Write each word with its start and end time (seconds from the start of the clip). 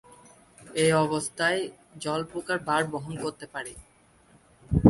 এই 0.75 0.91
অবস্থায় 1.05 1.61
জল 1.99 2.21
পোকার 2.31 2.59
ভার 2.59 2.83
বহন 2.85 3.13
করতে 3.23 3.45
পারে। 3.47 3.73